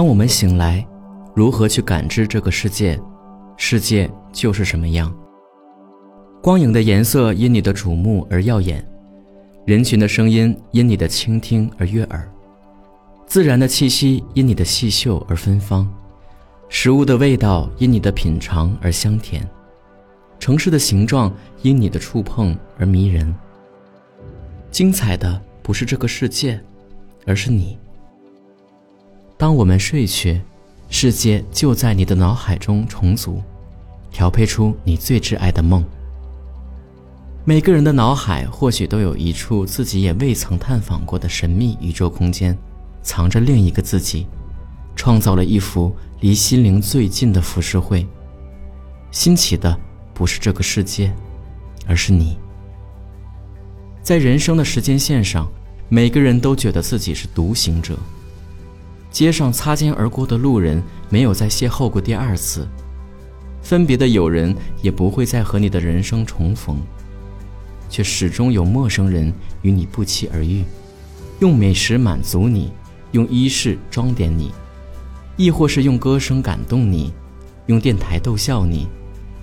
[0.00, 0.82] 当我们醒来，
[1.34, 2.98] 如何去感知这个世界？
[3.58, 5.14] 世界就是什么样？
[6.42, 8.82] 光影的颜色因你的瞩目而耀眼，
[9.66, 12.26] 人群的声音因你的倾听而悦耳，
[13.26, 15.86] 自然的气息因你的细嗅而芬芳，
[16.70, 19.46] 食物的味道因你的品尝而香甜，
[20.38, 21.30] 城市的形状
[21.60, 23.34] 因你的触碰而迷人。
[24.70, 26.58] 精彩的不是这个世界，
[27.26, 27.78] 而是你。
[29.40, 30.38] 当我们睡去，
[30.90, 33.42] 世界就在你的脑海中重组，
[34.10, 35.82] 调配出你最挚爱的梦。
[37.46, 42.54] 每个人的脑海或许都有一处自己也未曾探访过的神秘宇宙空间，
[43.02, 44.26] 藏着另一个自己，
[44.94, 48.06] 创造了一幅离心灵最近的浮世绘。
[49.10, 49.74] 新奇的
[50.12, 51.10] 不是这个世界，
[51.86, 52.36] 而是你。
[54.02, 55.50] 在人生的时间线上，
[55.88, 57.98] 每个人都觉得自己是独行者。
[59.10, 62.66] 街上擦肩而过的路人没有再邂逅过第二次，
[63.60, 66.80] 分别的友人也不会再和你的人生重逢。
[67.88, 70.62] 却始终有陌生人与你不期而遇，
[71.40, 72.70] 用美食满足你，
[73.10, 74.52] 用衣饰装点你，
[75.36, 77.12] 亦或是用歌声感动你，
[77.66, 78.86] 用电台逗笑你，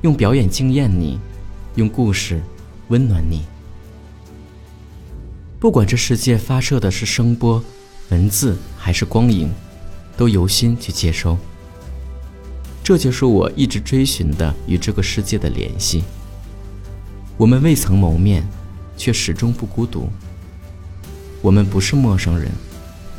[0.00, 1.20] 用表演惊艳你，
[1.74, 2.40] 用故事
[2.88, 3.42] 温暖你。
[5.58, 7.62] 不管这世界发射的是声波、
[8.10, 9.50] 文字还是光影，
[10.16, 11.36] 都由心去接收。
[12.82, 16.02] 这就是我一直追寻的与这个世界的联系。
[17.36, 18.46] 我们未曾谋面，
[18.96, 20.08] 却始终不孤独。
[21.40, 22.50] 我们不是陌生人，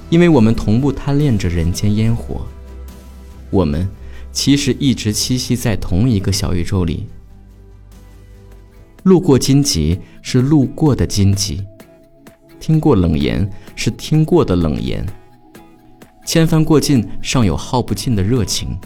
[0.10, 2.46] 因为我们同步贪恋着人间烟火。
[3.50, 3.88] 我们
[4.32, 7.08] 其实一直栖息在同一个小宇宙里。
[9.04, 11.64] 路过荆棘是路过的荆棘，
[12.62, 15.06] 听过冷言是听过的冷言。
[16.26, 18.80] 千帆过尽，尚有耗不尽的热情。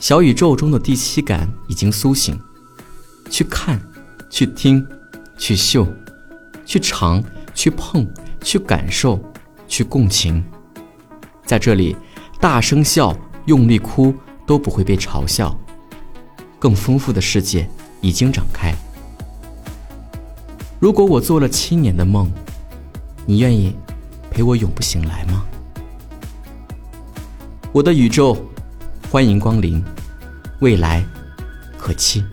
[0.00, 2.38] 小宇宙中的第七感已经苏醒，
[3.30, 3.80] 去看。
[4.28, 4.82] 去听，
[5.36, 5.86] 去嗅，
[6.64, 8.08] 去尝，去碰，
[8.42, 9.20] 去感受，
[9.68, 10.42] 去共情。
[11.44, 11.94] 在这里，
[12.40, 13.14] 大声笑、
[13.44, 14.14] 用力哭
[14.46, 15.54] 都不会被嘲笑。
[16.58, 17.68] 更丰富的世界
[18.00, 18.74] 已经展开。
[20.80, 22.32] 如果我做了七年的梦，
[23.24, 23.74] 你愿意
[24.30, 25.44] 陪我永不醒来吗？
[27.72, 28.36] 我的宇宙，
[29.10, 29.82] 欢迎光临，
[30.60, 31.04] 未来
[31.78, 32.24] 可期。